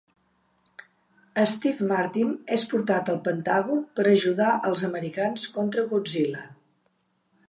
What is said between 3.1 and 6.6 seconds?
al Pentàgon per ajudar als americans contra Godzilla.